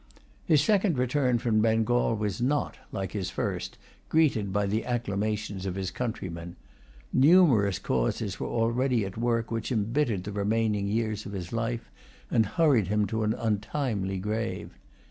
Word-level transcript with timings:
His 0.45 0.63
second 0.63 0.97
return 0.97 1.37
from 1.37 1.61
Bengal 1.61 2.15
was 2.15 2.41
not, 2.41 2.75
like 2.91 3.11
his 3.11 3.29
first, 3.29 3.77
greeted 4.09 4.51
by 4.51 4.65
the 4.65 4.83
acclamations 4.83 5.67
of 5.67 5.75
his 5.75 5.91
countrymen. 5.91 6.55
Numerous 7.13 7.77
causes 7.77 8.39
were 8.39 8.47
already 8.47 9.05
at 9.05 9.15
work 9.15 9.51
which 9.51 9.71
embittered 9.71 10.23
the 10.23 10.31
remaining 10.31 10.87
years 10.87 11.27
of 11.27 11.33
his 11.33 11.53
life, 11.53 11.91
and 12.31 12.47
hurried 12.47 12.87
him 12.87 13.05
to 13.05 13.21
an 13.21 13.35
untimely 13.35 14.17
grave. 14.17 14.71